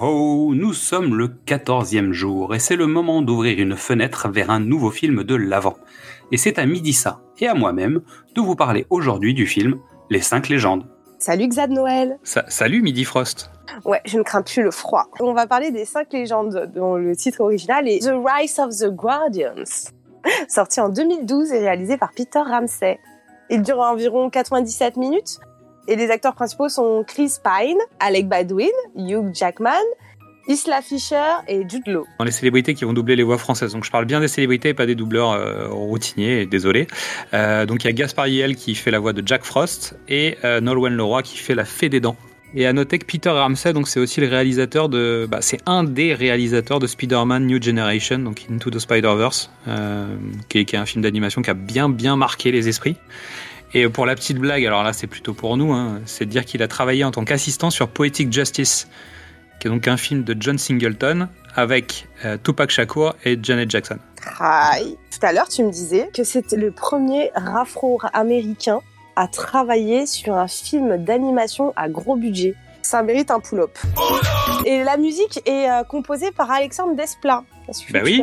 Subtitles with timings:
[0.00, 4.50] ho ho, nous sommes le quatorzième jour et c'est le moment d'ouvrir une fenêtre vers
[4.50, 5.76] un nouveau film de l'Avent.
[6.32, 8.02] Et c'est à Midissa et à moi-même
[8.34, 9.78] de vous parler aujourd'hui du film
[10.10, 10.86] Les Cinq légendes.
[11.18, 13.50] Salut Xad Noël salut Midi Frost
[13.84, 15.06] Ouais, je ne crains plus le froid.
[15.20, 18.94] On va parler des cinq légendes dont le titre original est The Rise of the
[18.94, 19.90] Guardians,
[20.48, 22.98] sorti en 2012 et réalisé par Peter Ramsey.
[23.48, 25.40] Il dure environ 97 minutes
[25.88, 29.72] et les acteurs principaux sont Chris Pine, Alec Baldwin, Hugh Jackman,
[30.48, 32.06] Isla Fisher et Jude Law.
[32.18, 33.72] Dans les célébrités qui vont doubler les voix françaises.
[33.72, 36.86] Donc je parle bien des célébrités pas des doubleurs euh, routiniers, désolé.
[37.34, 40.38] Euh, donc il y a Gaspard Yel qui fait la voix de Jack Frost et
[40.44, 42.16] euh, Nolwenn Leroy qui fait la fée des dents.
[42.54, 45.84] Et à noter que Peter Ramsey, donc c'est aussi le réalisateur de, bah, c'est un
[45.84, 50.06] des réalisateurs de Spider-Man New Generation, donc Into the Spider-Verse, euh,
[50.48, 52.96] qui, qui, est, un film d'animation qui a bien bien marqué les esprits.
[53.74, 56.44] Et pour la petite blague, alors là c'est plutôt pour nous, hein, c'est de dire
[56.44, 58.88] qu'il a travaillé en tant qu'assistant sur Poetic Justice,
[59.58, 63.98] qui est donc un film de John Singleton avec euh, Tupac Shakur et Janet Jackson.
[64.40, 64.96] Hi.
[65.10, 68.80] Tout à l'heure, tu me disais que c'était le premier afro-américain
[69.16, 72.54] à travailler sur un film d'animation à gros budget.
[72.82, 73.76] Ça mérite un pull-up.
[74.64, 77.44] Et la musique est euh, composée par Alexandre Desplat.
[77.92, 78.22] Bah oui.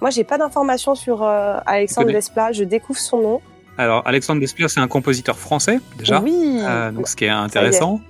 [0.00, 2.52] Moi, j'ai pas d'informations sur euh, Alexandre Desplat.
[2.52, 3.40] Je découvre son nom.
[3.76, 6.20] Alors, Alexandre Desplat, c'est un compositeur français, déjà.
[6.20, 6.58] Oui.
[6.60, 8.00] Euh, donc, ce qui est intéressant.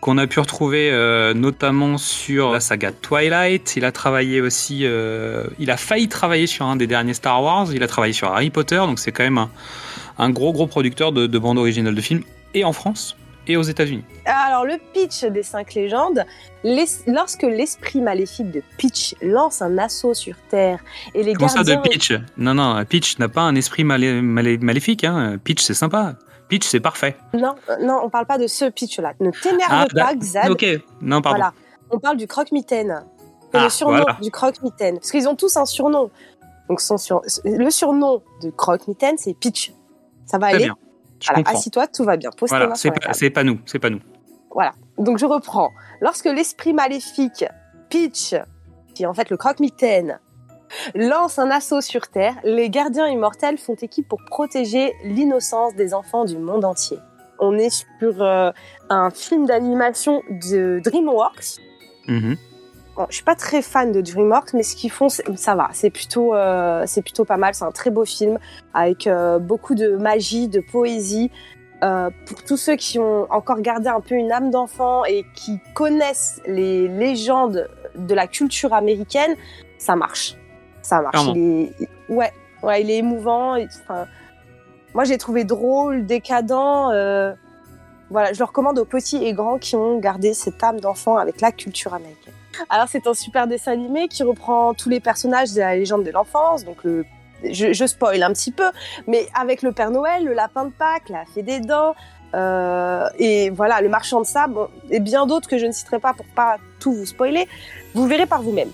[0.00, 3.74] Qu'on a pu retrouver euh, notamment sur la saga Twilight.
[3.76, 4.80] Il a travaillé aussi.
[4.82, 7.68] Euh, il a failli travailler sur un des derniers Star Wars.
[7.72, 8.76] Il a travaillé sur Harry Potter.
[8.76, 9.50] Donc, c'est quand même un,
[10.18, 12.22] un, gros, gros producteur de, de bandes originales de films.
[12.52, 14.04] Et en France et aux États-Unis.
[14.24, 16.24] Alors, le pitch des cinq légendes,
[17.06, 20.80] lorsque l'esprit maléfique de Peach lance un assaut sur Terre
[21.14, 21.64] et les Comment gardiens...
[21.64, 25.04] ça de Peach Non, non, Peach n'a pas un esprit malé malé maléfique.
[25.04, 25.38] Hein.
[25.42, 26.16] Peach, c'est sympa.
[26.48, 27.16] Peach, c'est parfait.
[27.32, 29.14] Non, non, on parle pas de ce Peach-là.
[29.20, 30.50] Ne t'énerve ah, pas, Xad.
[30.50, 30.64] Ok,
[31.00, 31.38] non, pardon.
[31.38, 31.52] Voilà.
[31.90, 33.04] On parle du croque-mitaine.
[33.52, 34.18] Ah, le surnom voilà.
[34.20, 34.96] du croque-mitaine.
[34.96, 36.10] Parce qu'ils ont tous un surnom.
[36.68, 37.22] Donc, son sur...
[37.44, 39.72] le surnom de croque-mitaine, c'est Peach.
[40.26, 40.76] Ça va Très aller bien.
[41.32, 42.30] Voilà, assis-toi, tout va bien.
[42.30, 44.00] Pose voilà, c'est pas, c'est pas nous, c'est pas nous.
[44.50, 44.72] Voilà.
[44.98, 45.70] Donc je reprends.
[46.00, 47.44] Lorsque l'esprit maléfique
[47.90, 48.34] Peach,
[48.94, 50.20] qui est en fait le croque-mitaine,
[50.94, 56.24] lance un assaut sur Terre, les gardiens immortels font équipe pour protéger l'innocence des enfants
[56.24, 56.98] du monde entier.
[57.38, 58.52] On est sur euh,
[58.90, 61.58] un film d'animation de DreamWorks.
[62.06, 62.36] Mhm.
[62.36, 62.53] Bon,
[63.08, 65.68] je suis pas très fan de DreamWorks, mais ce qu'ils font, ça va.
[65.72, 67.54] C'est plutôt, euh, c'est plutôt pas mal.
[67.54, 68.38] C'est un très beau film
[68.72, 71.30] avec euh, beaucoup de magie, de poésie.
[71.82, 75.58] Euh, pour tous ceux qui ont encore gardé un peu une âme d'enfant et qui
[75.74, 79.34] connaissent les légendes de la culture américaine,
[79.78, 80.36] ça marche.
[80.82, 81.26] Ça marche.
[81.34, 81.88] Il est...
[82.08, 82.32] Ouais,
[82.62, 83.56] ouais, il est émouvant.
[83.56, 84.06] Et, enfin,
[84.94, 87.36] moi, j'ai trouvé drôle, décadent.
[88.04, 88.10] Euh...
[88.10, 91.40] Voilà, je le recommande aux petits et grands qui ont gardé cette âme d'enfant avec
[91.40, 92.34] la culture américaine.
[92.70, 96.10] Alors, c'est un super dessin animé qui reprend tous les personnages de la légende de
[96.10, 97.04] l'enfance, donc le
[97.50, 98.70] je, spoil un petit peu,
[99.06, 101.94] mais avec le Père Noël, le lapin de Pâques, la fée des dents,
[102.34, 104.58] euh, et voilà, le marchand de sable,
[104.90, 107.46] et bien d'autres que je ne citerai pas pour pas tout vous spoiler,
[107.94, 108.70] vous verrez par vous-même.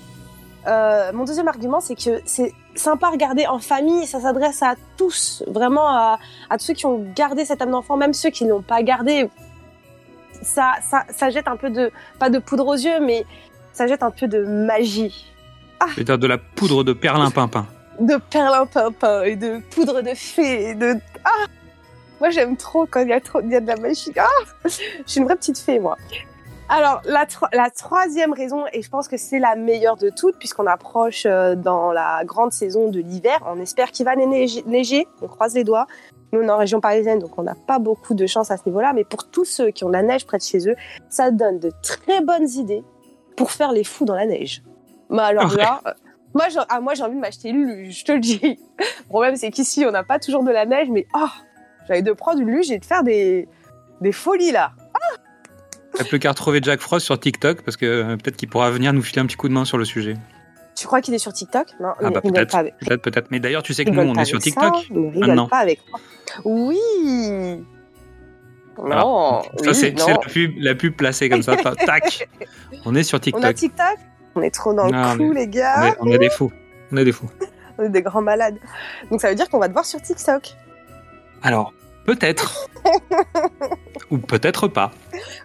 [0.67, 4.75] Euh, mon deuxième argument, c'est que c'est sympa à regarder en famille, ça s'adresse à
[4.97, 6.19] tous, vraiment à,
[6.51, 8.83] à, tous ceux qui ont gardé cette âme d'enfant, même ceux qui ne l'ont pas
[8.83, 9.29] gardé.
[10.43, 13.25] Ça, ça, ça jette un peu de, pas de poudre aux yeux, mais
[13.73, 15.27] ça jette un peu de magie.
[15.81, 15.87] Ah.
[15.95, 17.67] C'est-à-dire de la poudre de perlimpinpin
[18.01, 21.47] de perlimpinpin et de poudre de fée et de ah
[22.19, 24.27] moi j'aime trop quand il y a trop il y a de la magie ah
[24.65, 24.71] je
[25.07, 25.97] suis une vraie petite fée moi
[26.71, 30.39] alors la, tro la troisième raison et je pense que c'est la meilleure de toutes
[30.39, 35.07] puisqu'on approche euh, dans la grande saison de l'hiver on espère qu'il va neiger, neiger
[35.21, 35.87] on croise les doigts
[36.33, 38.63] nous on est en région parisienne donc on n'a pas beaucoup de chance à ce
[38.67, 40.77] niveau là mais pour tous ceux qui ont la neige près de chez eux
[41.09, 42.85] ça donne de très bonnes idées
[43.37, 44.63] pour faire les fous dans la neige
[45.11, 45.81] mais alors là
[46.33, 48.41] moi, j'ai ah, moi, envie de m'acheter une luge, je te le dis.
[48.79, 51.27] Le problème, c'est qu'ici, on n'a pas toujours de la neige, mais oh,
[51.87, 53.49] j'ai envie de prendre une luge et de faire des,
[54.01, 54.71] des folies là.
[56.01, 58.71] Ah T'as plus qu'à retrouver Jack Frost sur TikTok parce que euh, peut-être qu'il pourra
[58.71, 60.15] venir nous filer un petit coup de main sur le sujet.
[60.75, 61.67] Tu crois qu'il est sur TikTok?
[61.79, 63.31] Non, ah bah, peut-être, peut-être, peut-être.
[63.31, 64.77] Mais d'ailleurs, tu sais que nous, on est sur TikTok.
[64.77, 66.01] Ça, ne rigole pas avec moi.
[66.45, 66.79] Oui.
[68.83, 69.43] Non.
[69.43, 71.57] Ça, oui, c'est la pub, la pub placée comme ça.
[71.57, 72.29] Tac.
[72.87, 73.45] On est sur TikTok.
[73.45, 73.99] On a TikTok
[74.35, 75.77] on est trop dans le non, coup, les gars.
[75.81, 76.53] On est, on est, des fous.
[76.93, 77.31] On est des fous.
[77.79, 78.59] on est des grands malades.
[79.11, 80.55] Donc ça veut dire qu'on va te voir sur TikTok.
[81.43, 81.73] Alors,
[82.07, 82.69] peut-être.
[84.11, 84.93] Ou peut-être pas.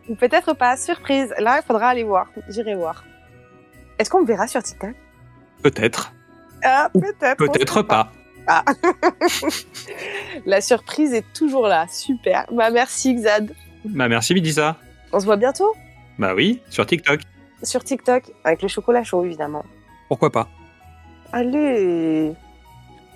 [0.09, 0.77] Ou peut-être pas.
[0.77, 1.33] Surprise.
[1.39, 2.27] Là, il faudra aller voir.
[2.49, 3.03] J'irai voir.
[3.99, 4.93] Est-ce qu'on me verra sur TikTok
[5.63, 6.13] Peut-être.
[6.63, 7.37] Ah, peut-être.
[7.37, 8.05] Peut-être pas.
[8.05, 8.11] pas.
[8.47, 8.63] Ah.
[10.45, 11.87] La surprise est toujours là.
[11.89, 12.45] Super.
[12.51, 13.51] Bah, merci, Xad.
[13.85, 14.77] Bah, merci, Midissa.
[15.11, 15.73] On se voit bientôt?
[16.17, 17.21] Bah oui, sur TikTok.
[17.63, 19.65] sur TikTok avec le chocolat chaud, évidemment.
[20.07, 20.47] Pourquoi pas?
[21.31, 22.33] Allez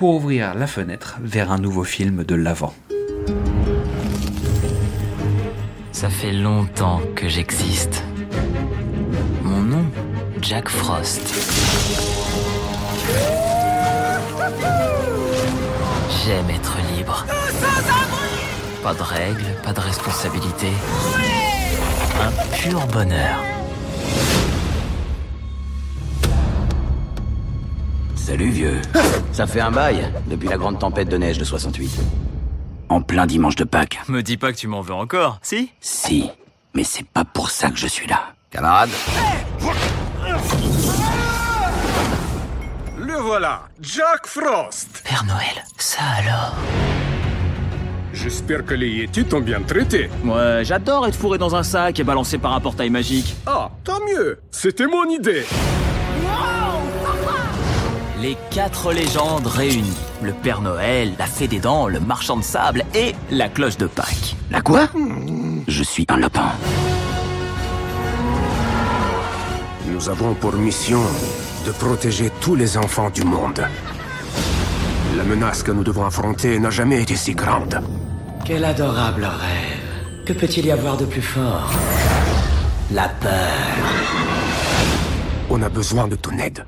[0.00, 2.72] pour ouvrir la fenêtre vers un nouveau film de l'avant.
[5.92, 8.02] Ça fait longtemps que j'existe.
[9.44, 9.84] Mon nom,
[10.40, 11.20] Jack Frost.
[16.24, 17.26] J'aime être libre.
[18.82, 20.72] Pas de règles, pas de responsabilités.
[22.22, 23.59] Un pur bonheur.
[28.30, 28.80] Salut vieux.
[29.32, 31.90] Ça fait un bail depuis la grande tempête de neige de 68.
[32.88, 33.98] En plein dimanche de Pâques.
[34.06, 35.72] Me dis pas que tu m'en veux encore, si?
[35.80, 36.30] Si,
[36.72, 38.34] mais c'est pas pour ça que je suis là.
[38.52, 38.90] Camarade
[43.00, 45.02] Le voilà, Jack Frost.
[45.02, 46.54] Père Noël, ça alors?
[48.12, 50.08] J'espère que les Yetis t'ont bien traité.
[50.24, 53.34] Ouais, j'adore être fourré dans un sac et balancé par un portail magique.
[53.46, 54.38] Ah, tant mieux.
[54.52, 55.44] C'était mon idée.
[58.20, 59.96] Les quatre légendes réunies.
[60.20, 63.86] Le Père Noël, la Fée des Dents, le Marchand de Sable et la Cloche de
[63.86, 64.36] Pâques.
[64.50, 64.88] La quoi?
[65.66, 66.52] Je suis un lapin.
[69.86, 71.00] Nous avons pour mission
[71.64, 73.64] de protéger tous les enfants du monde.
[75.16, 77.80] La menace que nous devons affronter n'a jamais été si grande.
[78.44, 80.24] Quel adorable rêve.
[80.26, 81.70] Que peut-il y avoir de plus fort?
[82.92, 83.30] La peur.
[85.48, 86.64] On a besoin de ton aide.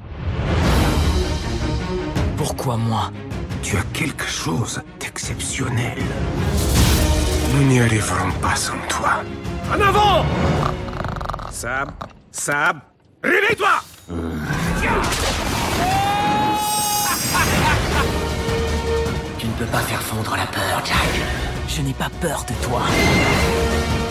[2.44, 3.12] Pourquoi moi
[3.62, 5.96] Tu as quelque chose d'exceptionnel.
[7.54, 9.22] Nous n'y arriverons pas sans toi.
[9.70, 10.26] En avant
[11.52, 11.92] Sab,
[12.32, 12.80] Sab,
[13.22, 13.68] réveille-toi
[19.38, 20.96] Tu ne peux pas faire fondre la peur, Jack.
[21.68, 22.82] Je n'ai pas peur de toi.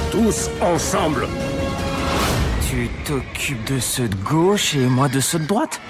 [0.10, 1.28] Tous ensemble
[2.70, 5.82] Tu t'occupes de ceux de gauche et moi de ceux de droite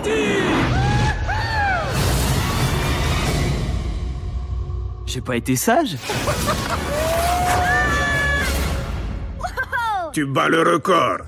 [0.00, 0.10] parti
[5.06, 5.96] J'ai pas été sage.
[10.12, 11.18] Tu bats le record